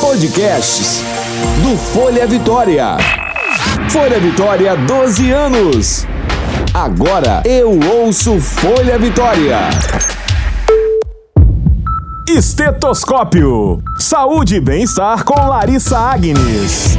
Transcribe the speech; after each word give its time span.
Podcasts 0.00 1.00
do 1.62 1.76
Folha 1.76 2.26
Vitória. 2.26 2.96
Folha 3.88 4.18
Vitória, 4.18 4.76
12 4.76 5.30
anos. 5.30 6.06
Agora 6.74 7.40
eu 7.44 7.78
ouço 7.78 8.40
Folha 8.40 8.98
Vitória. 8.98 9.58
Estetoscópio. 12.28 13.80
Saúde 13.96 14.56
e 14.56 14.60
bem-estar 14.60 15.22
com 15.24 15.34
Larissa 15.34 15.96
Agnes. 15.96 16.98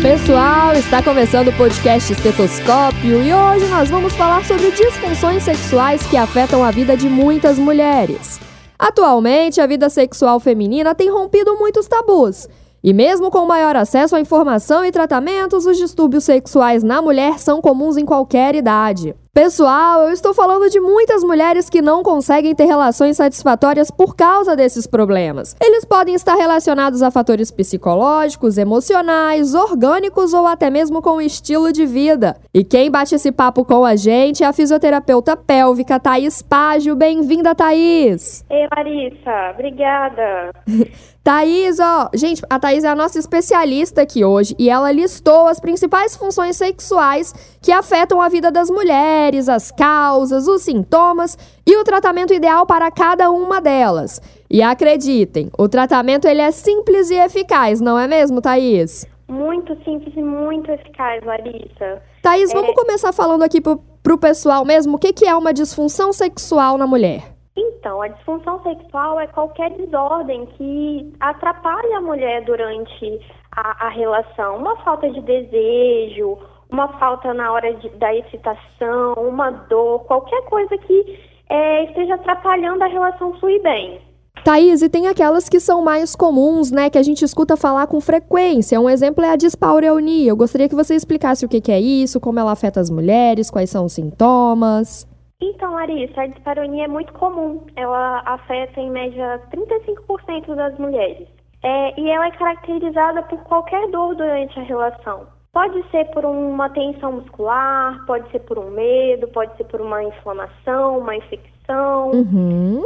Pessoal, 0.00 0.72
está 0.72 1.02
começando 1.02 1.48
o 1.48 1.52
podcast 1.52 2.10
Estetoscópio 2.10 3.22
e 3.22 3.34
hoje 3.34 3.66
nós 3.66 3.90
vamos 3.90 4.14
falar 4.14 4.44
sobre 4.46 4.70
disfunções 4.70 5.42
sexuais 5.42 6.02
que 6.06 6.16
afetam 6.16 6.64
a 6.64 6.70
vida 6.70 6.96
de 6.96 7.08
muitas 7.08 7.58
mulheres. 7.58 8.40
Atualmente, 8.82 9.60
a 9.60 9.66
vida 9.68 9.88
sexual 9.88 10.40
feminina 10.40 10.92
tem 10.92 11.08
rompido 11.08 11.56
muitos 11.56 11.86
tabus. 11.86 12.48
E 12.82 12.92
mesmo 12.92 13.30
com 13.30 13.46
maior 13.46 13.76
acesso 13.76 14.16
à 14.16 14.20
informação 14.20 14.84
e 14.84 14.90
tratamentos, 14.90 15.66
os 15.66 15.76
distúrbios 15.76 16.24
sexuais 16.24 16.82
na 16.82 17.00
mulher 17.00 17.38
são 17.38 17.60
comuns 17.60 17.96
em 17.96 18.04
qualquer 18.04 18.56
idade. 18.56 19.14
Pessoal, 19.34 20.02
eu 20.02 20.10
estou 20.10 20.34
falando 20.34 20.68
de 20.68 20.78
muitas 20.78 21.24
mulheres 21.24 21.70
que 21.70 21.80
não 21.80 22.02
conseguem 22.02 22.54
ter 22.54 22.66
relações 22.66 23.16
satisfatórias 23.16 23.90
por 23.90 24.14
causa 24.14 24.54
desses 24.54 24.86
problemas. 24.86 25.56
Eles 25.58 25.86
podem 25.86 26.14
estar 26.14 26.34
relacionados 26.34 27.00
a 27.00 27.10
fatores 27.10 27.50
psicológicos, 27.50 28.58
emocionais, 28.58 29.54
orgânicos 29.54 30.34
ou 30.34 30.46
até 30.46 30.68
mesmo 30.68 31.00
com 31.00 31.12
o 31.12 31.20
estilo 31.22 31.72
de 31.72 31.86
vida. 31.86 32.36
E 32.52 32.62
quem 32.62 32.90
bate 32.90 33.14
esse 33.14 33.32
papo 33.32 33.64
com 33.64 33.86
a 33.86 33.96
gente 33.96 34.44
é 34.44 34.46
a 34.46 34.52
fisioterapeuta 34.52 35.34
pélvica 35.34 35.98
Thaís 35.98 36.42
Págio. 36.42 36.94
Bem-vinda, 36.94 37.54
Thaís! 37.54 38.44
Ei, 38.50 38.68
Larissa, 38.76 39.52
obrigada. 39.54 40.52
Thaís, 41.24 41.78
ó, 41.78 42.10
gente, 42.12 42.42
a 42.50 42.58
Thaís 42.58 42.82
é 42.82 42.88
a 42.88 42.96
nossa 42.96 43.16
especialista 43.16 44.02
aqui 44.02 44.24
hoje 44.24 44.56
e 44.58 44.68
ela 44.68 44.90
listou 44.90 45.46
as 45.46 45.60
principais 45.60 46.16
funções 46.16 46.56
sexuais 46.56 47.32
que 47.62 47.70
afetam 47.70 48.20
a 48.20 48.28
vida 48.28 48.50
das 48.50 48.68
mulheres, 48.68 49.48
as 49.48 49.70
causas, 49.70 50.48
os 50.48 50.62
sintomas 50.62 51.38
e 51.64 51.76
o 51.76 51.84
tratamento 51.84 52.34
ideal 52.34 52.66
para 52.66 52.90
cada 52.90 53.30
uma 53.30 53.60
delas. 53.60 54.20
E 54.50 54.60
acreditem, 54.62 55.48
o 55.56 55.68
tratamento 55.68 56.26
ele 56.26 56.40
é 56.40 56.50
simples 56.50 57.08
e 57.08 57.14
eficaz, 57.14 57.80
não 57.80 57.96
é 57.96 58.08
mesmo, 58.08 58.42
Thaís? 58.42 59.06
Muito 59.28 59.76
simples 59.84 60.12
e 60.16 60.22
muito 60.22 60.72
eficaz, 60.72 61.24
Larissa. 61.24 62.02
Thaís, 62.20 62.50
É. 62.50 62.54
vamos 62.54 62.74
começar 62.74 63.12
falando 63.12 63.44
aqui 63.44 63.60
pro, 63.60 63.80
pro 64.02 64.18
pessoal 64.18 64.64
mesmo 64.64 64.96
o 64.96 64.98
que, 64.98 65.12
que 65.12 65.24
é 65.24 65.34
uma 65.36 65.54
disfunção 65.54 66.12
sexual 66.12 66.76
na 66.76 66.86
mulher. 66.86 67.32
Então, 67.56 68.00
a 68.00 68.08
disfunção 68.08 68.62
sexual 68.62 69.20
é 69.20 69.26
qualquer 69.26 69.70
desordem 69.76 70.46
que 70.56 71.12
atrapalha 71.20 71.98
a 71.98 72.00
mulher 72.00 72.44
durante 72.44 73.20
a, 73.54 73.86
a 73.86 73.88
relação. 73.90 74.56
Uma 74.56 74.76
falta 74.78 75.10
de 75.10 75.20
desejo, 75.20 76.38
uma 76.70 76.88
falta 76.98 77.34
na 77.34 77.52
hora 77.52 77.74
de- 77.74 77.90
da 77.90 78.14
excitação, 78.14 79.12
uma 79.18 79.50
dor, 79.50 80.04
qualquer 80.04 80.42
coisa 80.46 80.78
que 80.78 81.18
é, 81.50 81.84
esteja 81.84 82.14
atrapalhando 82.14 82.82
a 82.82 82.86
relação 82.86 83.34
fluir 83.38 83.62
bem. 83.62 84.00
Thaís, 84.42 84.80
e 84.80 84.88
tem 84.88 85.06
aquelas 85.06 85.48
que 85.48 85.60
são 85.60 85.82
mais 85.84 86.16
comuns, 86.16 86.72
né, 86.72 86.88
que 86.88 86.96
a 86.98 87.02
gente 87.02 87.22
escuta 87.22 87.56
falar 87.56 87.86
com 87.86 88.00
frequência. 88.00 88.80
Um 88.80 88.88
exemplo 88.88 89.22
é 89.22 89.30
a 89.30 89.36
dispareunia. 89.36 90.30
Eu 90.30 90.36
gostaria 90.36 90.68
que 90.68 90.74
você 90.74 90.94
explicasse 90.94 91.44
o 91.44 91.48
que, 91.48 91.60
que 91.60 91.70
é 91.70 91.78
isso, 91.78 92.18
como 92.18 92.40
ela 92.40 92.50
afeta 92.52 92.80
as 92.80 92.88
mulheres, 92.90 93.50
quais 93.50 93.68
são 93.68 93.84
os 93.84 93.92
sintomas. 93.92 95.06
Então, 95.42 95.74
Larissa, 95.74 96.22
a 96.22 96.26
dispareunia 96.28 96.84
é 96.84 96.88
muito 96.88 97.12
comum. 97.14 97.66
Ela 97.74 98.22
afeta, 98.24 98.80
em 98.80 98.90
média, 98.90 99.40
35% 99.50 100.54
das 100.54 100.78
mulheres. 100.78 101.26
É, 101.64 102.00
e 102.00 102.08
ela 102.08 102.26
é 102.26 102.30
caracterizada 102.30 103.22
por 103.24 103.40
qualquer 103.40 103.90
dor 103.90 104.14
durante 104.14 104.58
a 104.58 104.62
relação. 104.62 105.26
Pode 105.52 105.82
ser 105.90 106.04
por 106.12 106.24
uma 106.24 106.70
tensão 106.70 107.12
muscular, 107.12 108.06
pode 108.06 108.30
ser 108.30 108.38
por 108.40 108.56
um 108.58 108.70
medo, 108.70 109.26
pode 109.28 109.56
ser 109.56 109.64
por 109.64 109.80
uma 109.80 110.02
inflamação, 110.02 110.98
uma 110.98 111.16
infecção. 111.16 112.10
Uhum. 112.12 112.84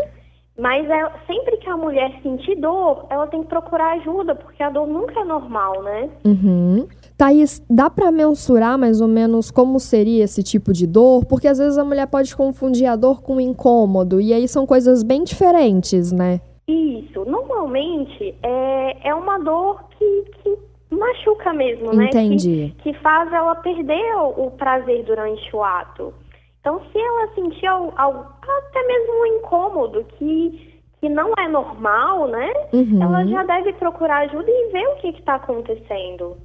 Mas 0.58 0.88
é, 0.88 1.12
sempre 1.26 1.58
que 1.58 1.68
a 1.68 1.76
mulher 1.76 2.10
sentir 2.22 2.56
dor, 2.56 3.06
ela 3.10 3.26
tem 3.26 3.42
que 3.42 3.48
procurar 3.48 3.98
ajuda, 3.98 4.34
porque 4.34 4.62
a 4.62 4.70
dor 4.70 4.86
nunca 4.86 5.20
é 5.20 5.24
normal, 5.24 5.82
né? 5.82 6.10
Uhum. 6.24 6.88
Thaís, 7.16 7.62
dá 7.68 7.88
pra 7.88 8.10
mensurar 8.12 8.78
mais 8.78 9.00
ou 9.00 9.08
menos 9.08 9.50
como 9.50 9.80
seria 9.80 10.24
esse 10.24 10.42
tipo 10.42 10.72
de 10.72 10.86
dor? 10.86 11.24
Porque 11.24 11.48
às 11.48 11.56
vezes 11.58 11.78
a 11.78 11.84
mulher 11.84 12.06
pode 12.08 12.36
confundir 12.36 12.86
a 12.86 12.94
dor 12.94 13.22
com 13.22 13.36
o 13.36 13.40
incômodo, 13.40 14.20
e 14.20 14.34
aí 14.34 14.46
são 14.46 14.66
coisas 14.66 15.02
bem 15.02 15.24
diferentes, 15.24 16.12
né? 16.12 16.40
Isso. 16.68 17.24
Normalmente 17.24 18.34
é, 18.42 19.08
é 19.08 19.14
uma 19.14 19.38
dor 19.38 19.84
que, 19.98 20.24
que 20.42 20.58
machuca 20.94 21.52
mesmo, 21.54 21.92
né? 21.94 22.08
Que- 22.08 22.18
Entendi. 22.18 22.74
que 22.82 22.92
faz 22.94 23.32
ela 23.32 23.54
perder 23.56 24.14
o, 24.16 24.46
o 24.46 24.50
prazer 24.50 25.02
durante 25.04 25.56
o 25.56 25.62
ato. 25.64 26.12
Então, 26.60 26.80
se 26.92 26.98
ela 26.98 27.32
sentir 27.34 27.66
al- 27.66 27.94
al- 27.96 28.36
até 28.42 28.86
mesmo 28.86 29.22
um 29.22 29.26
incômodo 29.38 30.04
que, 30.18 30.80
que 31.00 31.08
não 31.08 31.32
é 31.38 31.48
normal, 31.48 32.26
né? 32.28 32.52
Uhum. 32.72 33.00
Ela 33.02 33.24
já 33.24 33.42
deve 33.44 33.72
procurar 33.74 34.24
ajuda 34.28 34.50
e 34.50 34.72
ver 34.72 34.86
o 34.88 34.96
que 34.96 35.08
está 35.18 35.36
acontecendo. 35.36 36.36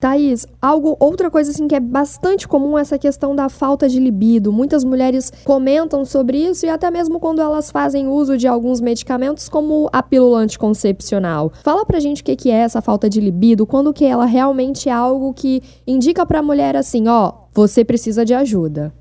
Thaís, 0.00 0.46
algo, 0.62 0.96
outra 1.00 1.28
coisa 1.28 1.50
assim 1.50 1.66
que 1.66 1.74
é 1.74 1.80
bastante 1.80 2.46
comum 2.46 2.78
é 2.78 2.82
essa 2.82 2.96
questão 2.96 3.34
da 3.34 3.48
falta 3.48 3.88
de 3.88 3.98
libido. 3.98 4.52
Muitas 4.52 4.84
mulheres 4.84 5.28
comentam 5.44 6.04
sobre 6.04 6.38
isso 6.38 6.64
e 6.64 6.68
até 6.68 6.88
mesmo 6.88 7.18
quando 7.18 7.42
elas 7.42 7.68
fazem 7.68 8.06
uso 8.06 8.36
de 8.38 8.46
alguns 8.46 8.80
medicamentos, 8.80 9.48
como 9.48 9.90
a 9.92 10.00
pílula 10.00 10.38
anticoncepcional. 10.38 11.50
Fala 11.64 11.84
pra 11.84 11.98
gente 11.98 12.22
o 12.22 12.24
que 12.24 12.36
que 12.36 12.48
é 12.48 12.58
essa 12.58 12.80
falta 12.80 13.10
de 13.10 13.20
libido, 13.20 13.66
quando 13.66 13.92
que 13.92 14.04
ela 14.04 14.24
realmente 14.24 14.88
é 14.88 14.92
algo 14.92 15.34
que 15.34 15.60
indica 15.84 16.24
pra 16.24 16.44
mulher 16.44 16.76
assim, 16.76 17.08
ó, 17.08 17.32
você 17.52 17.84
precisa 17.84 18.24
de 18.24 18.34
ajuda. 18.34 18.94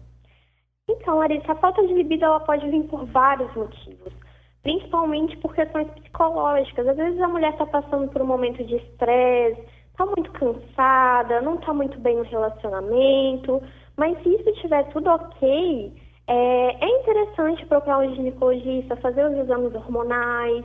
Então, 0.89 1.19
Larissa, 1.19 1.51
a 1.51 1.55
falta 1.57 1.85
de 1.85 1.93
libido 1.93 2.25
ela 2.25 2.39
pode 2.39 2.67
vir 2.71 2.81
por 2.85 3.05
vários 3.05 3.55
motivos. 3.55 4.11
Principalmente 4.63 5.37
por 5.37 5.53
questões 5.53 5.87
psicológicas. 5.91 6.87
Às 6.87 6.97
vezes 6.97 7.21
a 7.21 7.27
mulher 7.27 7.51
está 7.51 7.67
passando 7.67 8.07
por 8.07 8.23
um 8.23 8.25
momento 8.25 8.65
de 8.65 8.77
estresse, 8.77 9.76
está 9.97 10.05
muito 10.05 10.31
cansada, 10.33 11.41
não 11.41 11.55
está 11.55 11.73
muito 11.73 11.99
bem 11.99 12.17
no 12.17 12.23
relacionamento. 12.23 13.61
Mas 13.97 14.21
se 14.21 14.29
isso 14.29 14.47
estiver 14.51 14.83
tudo 14.89 15.09
ok, 15.09 15.91
é, 16.27 16.85
é 16.85 16.99
interessante 16.99 17.65
procurar 17.65 17.99
um 17.99 18.15
ginecologista, 18.15 18.95
fazer 18.97 19.25
os 19.25 19.37
exames 19.37 19.73
hormonais, 19.73 20.63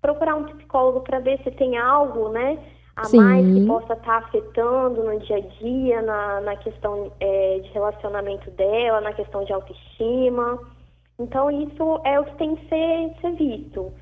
procurar 0.00 0.36
um 0.36 0.44
psicólogo 0.44 1.02
para 1.02 1.20
ver 1.20 1.38
se 1.44 1.50
tem 1.50 1.76
algo, 1.76 2.30
né? 2.30 2.58
A 2.96 3.04
Sim. 3.04 3.18
mais 3.18 3.46
que 3.46 3.66
possa 3.66 3.92
estar 3.92 4.18
afetando 4.18 5.04
no 5.04 5.18
dia 5.20 5.36
a 5.36 5.40
dia, 5.40 6.02
na, 6.02 6.40
na 6.40 6.56
questão 6.56 7.12
é, 7.20 7.58
de 7.58 7.68
relacionamento 7.70 8.50
dela, 8.52 9.00
na 9.02 9.12
questão 9.12 9.44
de 9.44 9.52
autoestima. 9.52 10.58
Então, 11.18 11.50
isso 11.50 12.00
é 12.04 12.18
o 12.18 12.24
que 12.24 12.36
tem 12.36 12.56
que 12.56 12.68
ser, 12.68 13.14
ser 13.20 13.32
visto. 13.32 13.92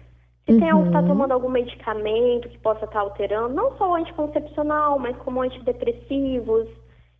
Se 0.49 0.59
tem 0.59 0.71
algo 0.71 0.87
está 0.87 1.01
Uhum. 1.01 1.09
tomando 1.09 1.33
algum 1.33 1.51
medicamento 1.51 2.49
que 2.49 2.59
possa 2.59 2.87
estar 2.87 3.01
alterando, 3.01 3.55
não 3.55 3.77
só 3.77 3.91
o 3.91 3.95
anticoncepcional, 3.95 4.99
mas 4.99 5.17
como 5.19 5.43
antidepressivos, 5.43 6.67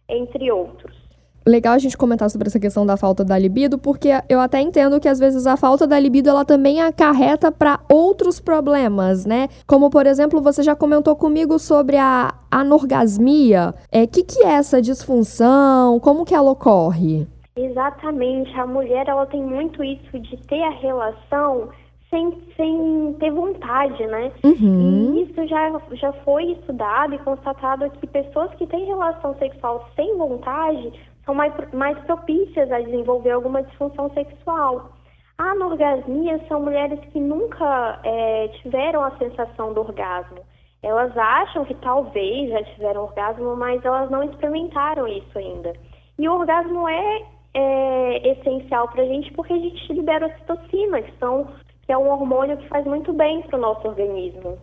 entre 0.09 0.51
outros. 0.51 0.97
Legal 1.47 1.75
a 1.75 1.79
gente 1.79 1.97
comentar 1.97 2.29
sobre 2.31 2.49
essa 2.49 2.61
questão 2.61 2.85
da 2.85 2.97
falta 2.97 3.25
da 3.25 3.39
libido, 3.39 3.79
porque 3.79 4.09
eu 4.29 4.39
até 4.41 4.61
entendo 4.61 5.01
que 5.01 5.09
às 5.09 5.19
vezes 5.19 5.47
a 5.47 5.57
falta 5.57 5.87
da 5.87 5.99
libido 5.99 6.29
ela 6.29 6.45
também 6.45 6.81
acarreta 6.83 7.51
para 7.51 7.81
outros 7.91 8.39
problemas, 8.41 9.25
né? 9.25 9.49
Como 9.67 9.89
por 9.89 10.07
exemplo, 10.07 10.43
você 10.43 10.63
já 10.63 10.75
comentou 10.77 11.17
comigo 11.17 11.59
sobre 11.59 11.97
a 11.97 12.35
anorgasmia. 12.51 13.75
É 13.91 14.07
que 14.07 14.23
que 14.25 14.43
é 14.43 14.53
essa 14.53 14.81
disfunção? 14.83 15.99
Como 16.01 16.25
que 16.25 16.35
ela 16.35 16.51
ocorre? 16.51 17.27
Exatamente. 17.57 18.55
A 18.59 18.67
mulher 18.67 19.09
ela 19.09 19.27
tem 19.27 19.43
muito 19.43 19.83
isso 19.83 20.19
de 20.19 20.37
ter 20.47 20.63
a 20.63 20.71
relação 20.71 21.71
sem, 22.11 22.43
sem 22.57 23.17
ter 23.21 23.31
vontade, 23.31 24.07
né? 24.07 24.33
Uhum. 24.45 25.15
E 25.15 25.23
isso 25.23 25.47
já, 25.47 25.81
já 25.93 26.13
foi 26.25 26.53
estudado 26.53 27.15
e 27.15 27.19
constatado 27.19 27.91
que 27.91 28.07
pessoas 28.07 28.53
que 28.55 28.67
têm 28.67 28.87
relação 28.87 29.35
sexual 29.37 29.89
sem 29.95 30.17
vontade 30.17 30.93
são 31.25 31.35
mais, 31.35 31.53
mais 31.73 31.99
propícias 32.05 32.73
a 32.73 32.81
desenvolver 32.81 33.33
alguma 33.33 33.63
disfunção 33.63 34.11
sexual. 34.11 34.91
A 35.37 35.51
anorgasmia 35.51 36.41
são 36.49 36.63
mulheres 36.63 36.99
que 37.13 37.21
nunca 37.21 38.01
é, 38.03 38.49
tiveram 38.63 39.05
a 39.05 39.17
sensação 39.19 39.73
do 39.73 39.81
orgasmo. 39.81 40.39
Elas 40.83 41.17
acham 41.17 41.65
que 41.65 41.75
talvez 41.75 42.51
já 42.51 42.63
tiveram 42.75 43.05
orgasmo, 43.05 43.55
mas 43.57 43.85
elas 43.85 44.11
não 44.11 44.23
experimentaram 44.23 45.07
isso 45.07 45.39
ainda. 45.39 45.73
E 46.19 46.29
o 46.29 46.33
orgasmo 46.33 46.89
é, 46.89 47.23
é 47.55 48.33
essencial 48.33 48.89
para 48.89 49.03
a 49.03 49.07
gente 49.07 49.33
porque 49.35 49.53
a 49.53 49.59
gente 49.59 49.93
libera 49.93 50.27
ocitocina, 50.27 51.03
que, 51.03 51.17
são, 51.19 51.49
que 51.89 51.93
é 51.93 51.97
um 51.97 52.11
hormônio 52.11 52.59
que 52.59 52.69
faz 52.69 52.85
muito 52.85 53.15
bem 53.15 53.41
para 53.41 53.57
o 53.57 53.63
nosso 53.63 53.89
organismo. 53.89 54.59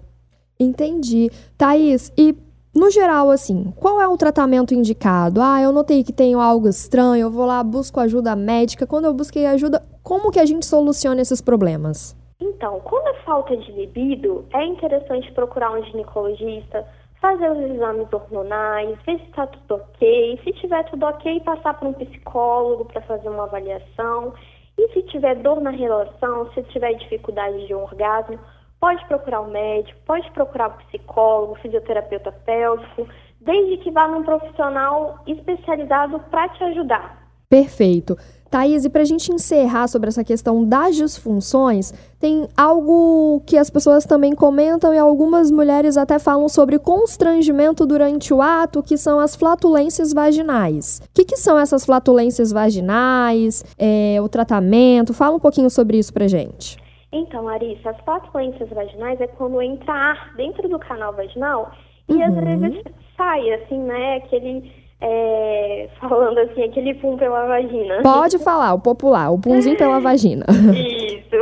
Entendi. 0.59 1.31
Thaís, 1.57 2.13
e 2.15 2.35
no 2.71 2.91
geral, 2.91 3.31
assim, 3.31 3.73
qual 3.77 3.99
é 3.99 4.07
o 4.07 4.15
tratamento 4.15 4.75
indicado? 4.75 5.41
Ah, 5.41 5.59
eu 5.59 5.71
notei 5.71 6.03
que 6.03 6.13
tenho 6.13 6.39
algo 6.39 6.67
estranho, 6.67 7.23
eu 7.23 7.31
vou 7.31 7.47
lá, 7.47 7.63
busco 7.63 7.99
ajuda 7.99 8.35
médica. 8.35 8.85
Quando 8.85 9.05
eu 9.05 9.13
busquei 9.13 9.47
ajuda, 9.47 9.83
como 10.03 10.29
que 10.29 10.39
a 10.39 10.45
gente 10.45 10.67
soluciona 10.67 11.19
esses 11.19 11.41
problemas? 11.41 12.15
Então, 12.39 12.79
quando 12.81 13.07
é 13.07 13.15
falta 13.23 13.57
de 13.57 13.71
libido, 13.71 14.45
é 14.53 14.63
interessante 14.63 15.31
procurar 15.31 15.71
um 15.71 15.83
ginecologista, 15.83 16.85
fazer 17.19 17.49
os 17.49 17.57
exames 17.57 18.13
hormonais, 18.13 18.99
ver 19.03 19.17
se 19.17 19.25
está 19.25 19.47
tudo 19.47 19.81
ok. 19.81 20.39
Se 20.43 20.51
tiver 20.53 20.83
tudo 20.91 21.07
ok, 21.07 21.39
passar 21.39 21.73
para 21.73 21.89
um 21.89 21.93
psicólogo 21.93 22.85
para 22.85 23.01
fazer 23.01 23.29
uma 23.29 23.45
avaliação. 23.45 24.31
E 24.77 24.93
se 24.93 25.01
tiver 25.03 25.35
dor 25.35 25.61
na 25.61 25.71
relação, 25.71 26.51
se 26.53 26.63
tiver 26.63 26.93
dificuldade 26.93 27.65
de 27.65 27.73
um 27.73 27.83
orgasmo, 27.83 28.39
pode 28.79 29.05
procurar 29.07 29.41
um 29.41 29.49
médico, 29.49 29.99
pode 30.05 30.29
procurar 30.31 30.69
um 30.69 30.85
psicólogo, 30.85 31.55
fisioterapeuta 31.55 32.31
pélvico, 32.31 33.07
desde 33.41 33.77
que 33.77 33.91
vá 33.91 34.07
num 34.07 34.23
profissional 34.23 35.19
especializado 35.25 36.19
para 36.31 36.49
te 36.49 36.63
ajudar. 36.63 37.25
Perfeito. 37.49 38.15
Thaís, 38.55 38.85
e 38.85 38.89
para 38.89 39.01
a 39.01 39.05
gente 39.05 39.33
encerrar 39.33 39.85
sobre 39.89 40.07
essa 40.07 40.23
questão 40.23 40.63
das 40.63 40.95
disfunções, 40.95 41.91
tem 42.21 42.47
algo 42.55 43.41
que 43.45 43.57
as 43.57 43.69
pessoas 43.69 44.05
também 44.05 44.33
comentam 44.33 44.93
e 44.93 44.97
algumas 44.97 45.51
mulheres 45.51 45.97
até 45.97 46.17
falam 46.17 46.47
sobre 46.47 46.79
constrangimento 46.79 47.85
durante 47.85 48.33
o 48.33 48.41
ato, 48.41 48.81
que 48.81 48.95
são 48.95 49.19
as 49.19 49.35
flatulências 49.35 50.13
vaginais. 50.13 51.01
O 51.03 51.13
que, 51.13 51.25
que 51.25 51.35
são 51.35 51.59
essas 51.59 51.85
flatulências 51.85 52.53
vaginais, 52.53 53.61
é, 53.77 54.21
o 54.21 54.29
tratamento? 54.29 55.13
Fala 55.13 55.35
um 55.35 55.39
pouquinho 55.39 55.69
sobre 55.69 55.97
isso 55.97 56.13
para 56.13 56.25
gente. 56.25 56.77
Então, 57.11 57.43
Larissa, 57.43 57.89
as 57.89 57.99
flatulências 58.05 58.69
vaginais 58.69 59.19
é 59.19 59.27
quando 59.27 59.61
entra 59.61 59.91
ar 59.91 60.33
dentro 60.37 60.69
do 60.69 60.79
canal 60.79 61.11
vaginal 61.11 61.73
e 62.07 62.13
uhum. 62.13 62.23
às 62.23 62.35
vezes 62.35 62.83
sai, 63.17 63.53
assim, 63.55 63.79
né, 63.79 64.15
aquele 64.15 64.71
é, 65.07 65.87
falando 65.99 66.39
assim, 66.39 66.63
aquele 66.63 66.95
pum 66.95 67.15
pela 67.15 67.45
vagina. 67.45 68.01
Pode 68.01 68.39
falar, 68.39 68.73
o 68.73 68.79
popular, 68.79 69.31
o 69.31 69.39
pumzinho 69.39 69.77
pela 69.77 69.99
vagina. 69.99 70.45
Isso. 70.49 71.35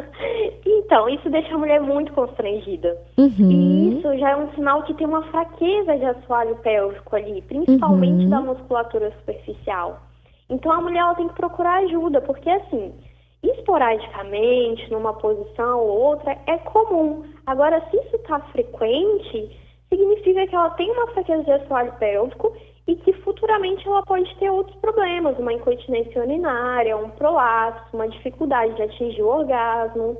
então, 0.64 1.06
isso 1.10 1.28
deixa 1.28 1.54
a 1.54 1.58
mulher 1.58 1.82
muito 1.82 2.10
constrangida. 2.14 2.96
Uhum. 3.18 3.50
E 3.50 3.98
isso 3.98 4.18
já 4.18 4.30
é 4.30 4.36
um 4.36 4.50
sinal 4.54 4.82
que 4.84 4.94
tem 4.94 5.06
uma 5.06 5.22
fraqueza 5.24 5.98
de 5.98 6.06
assoalho 6.06 6.56
pélvico 6.56 7.14
ali, 7.14 7.42
principalmente 7.42 8.24
uhum. 8.24 8.30
da 8.30 8.40
musculatura 8.40 9.12
superficial. 9.18 10.00
Então, 10.48 10.72
a 10.72 10.80
mulher 10.80 11.00
ela 11.00 11.14
tem 11.14 11.28
que 11.28 11.34
procurar 11.34 11.82
ajuda, 11.84 12.22
porque 12.22 12.48
assim, 12.48 12.94
esporadicamente, 13.42 14.90
numa 14.90 15.12
posição 15.12 15.80
ou 15.80 16.00
outra, 16.00 16.34
é 16.46 16.56
comum. 16.58 17.24
Agora, 17.46 17.82
se 17.90 17.96
isso 17.98 18.16
está 18.16 18.40
frequente, 18.52 19.54
significa 19.90 20.46
que 20.46 20.54
ela 20.54 20.70
tem 20.70 20.90
uma 20.90 21.08
fraqueza 21.08 21.44
de 21.44 21.52
assoalho 21.52 21.92
pélvico 21.98 22.54
e 22.86 22.96
que 22.96 23.12
futuramente 23.12 23.86
ela 23.86 24.02
pode 24.02 24.34
ter 24.36 24.50
outros 24.50 24.76
problemas, 24.76 25.38
uma 25.38 25.52
incontinência 25.52 26.20
urinária, 26.20 26.96
um 26.96 27.10
prolapso, 27.10 27.84
uma 27.92 28.08
dificuldade 28.08 28.74
de 28.74 28.82
atingir 28.82 29.22
o 29.22 29.28
orgasmo. 29.28 30.16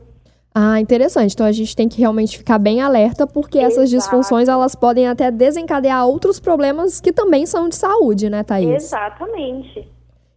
Ah, 0.54 0.78
interessante. 0.78 1.32
Então 1.32 1.46
a 1.46 1.52
gente 1.52 1.74
tem 1.74 1.88
que 1.88 1.98
realmente 1.98 2.36
ficar 2.36 2.58
bem 2.58 2.80
alerta 2.80 3.26
porque 3.26 3.58
Exato. 3.58 3.72
essas 3.72 3.90
disfunções 3.90 4.48
elas 4.48 4.74
podem 4.74 5.08
até 5.08 5.30
desencadear 5.30 6.06
outros 6.06 6.38
problemas 6.38 7.00
que 7.00 7.12
também 7.12 7.46
são 7.46 7.68
de 7.68 7.74
saúde, 7.74 8.28
né, 8.28 8.42
Thaís? 8.42 8.84
Exatamente. 8.84 9.88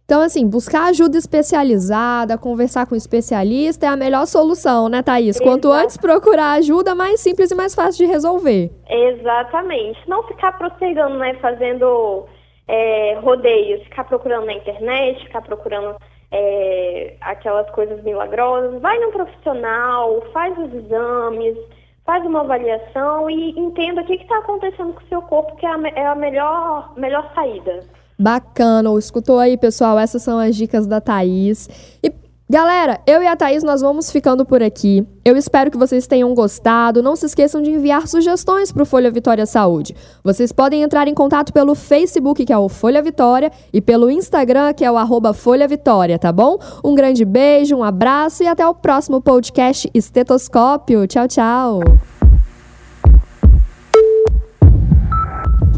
Então, 0.06 0.22
assim, 0.22 0.48
buscar 0.48 0.84
ajuda 0.90 1.18
especializada, 1.18 2.38
conversar 2.38 2.86
com 2.86 2.94
um 2.94 2.96
especialista 2.96 3.86
é 3.86 3.88
a 3.88 3.96
melhor 3.96 4.24
solução, 4.24 4.88
né, 4.88 5.02
Thaís? 5.02 5.34
Exato. 5.34 5.50
Quanto 5.50 5.72
antes 5.72 5.96
procurar 5.96 6.52
ajuda, 6.52 6.94
mais 6.94 7.18
simples 7.18 7.50
e 7.50 7.56
mais 7.56 7.74
fácil 7.74 8.06
de 8.06 8.12
resolver. 8.12 8.70
Exatamente. 8.88 9.98
Não 10.08 10.22
ficar 10.22 10.56
prosseguindo, 10.56 11.08
né, 11.18 11.34
fazendo 11.42 12.24
é, 12.68 13.18
rodeios, 13.20 13.82
ficar 13.82 14.04
procurando 14.04 14.46
na 14.46 14.52
internet, 14.52 15.24
ficar 15.24 15.42
procurando 15.42 15.96
é, 16.30 17.16
aquelas 17.20 17.68
coisas 17.70 18.00
milagrosas. 18.04 18.80
Vai 18.80 18.96
num 19.00 19.10
profissional, 19.10 20.22
faz 20.32 20.56
os 20.56 20.72
exames, 20.72 21.58
faz 22.04 22.24
uma 22.24 22.42
avaliação 22.42 23.28
e 23.28 23.58
entenda 23.58 24.02
o 24.02 24.04
que 24.04 24.14
está 24.14 24.38
acontecendo 24.38 24.92
com 24.92 25.04
o 25.04 25.08
seu 25.08 25.22
corpo, 25.22 25.56
que 25.56 25.66
é 25.66 25.68
a, 25.68 25.80
é 25.96 26.06
a 26.06 26.14
melhor, 26.14 26.92
melhor 26.96 27.28
saída. 27.34 27.80
Bacana, 28.18 28.90
escutou 28.98 29.38
aí, 29.38 29.56
pessoal? 29.56 29.98
Essas 29.98 30.22
são 30.22 30.38
as 30.38 30.56
dicas 30.56 30.86
da 30.86 31.00
Thaís. 31.00 31.68
E 32.02 32.10
Galera, 32.48 33.00
eu 33.08 33.20
e 33.24 33.26
a 33.26 33.34
Thaís 33.34 33.64
nós 33.64 33.80
vamos 33.80 34.08
ficando 34.08 34.44
por 34.44 34.62
aqui. 34.62 35.04
Eu 35.24 35.36
espero 35.36 35.68
que 35.68 35.76
vocês 35.76 36.06
tenham 36.06 36.32
gostado. 36.32 37.02
Não 37.02 37.16
se 37.16 37.26
esqueçam 37.26 37.60
de 37.60 37.72
enviar 37.72 38.06
sugestões 38.06 38.70
para 38.70 38.84
o 38.84 38.86
Folha 38.86 39.10
Vitória 39.10 39.44
Saúde. 39.44 39.96
Vocês 40.22 40.52
podem 40.52 40.82
entrar 40.82 41.08
em 41.08 41.14
contato 41.14 41.52
pelo 41.52 41.74
Facebook, 41.74 42.46
que 42.46 42.52
é 42.52 42.58
o 42.58 42.68
Folha 42.68 43.02
Vitória, 43.02 43.50
e 43.72 43.80
pelo 43.80 44.08
Instagram, 44.08 44.72
que 44.74 44.84
é 44.84 44.90
o 44.90 44.96
arroba 44.96 45.34
Folha 45.34 45.66
Vitória, 45.66 46.20
tá 46.20 46.30
bom? 46.30 46.56
Um 46.84 46.94
grande 46.94 47.24
beijo, 47.24 47.74
um 47.74 47.82
abraço 47.82 48.44
e 48.44 48.46
até 48.46 48.64
o 48.64 48.72
próximo 48.72 49.20
podcast 49.20 49.90
Estetoscópio. 49.92 51.04
Tchau, 51.08 51.26
tchau. 51.26 52.15